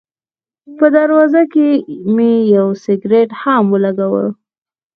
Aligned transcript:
په 0.77 0.85
دروازه 0.95 1.41
کې 1.53 1.67
مې 2.15 2.33
یو 2.55 2.67
سګرټ 2.83 3.29
هم 3.41 3.63
ولګاوه. 3.73 4.25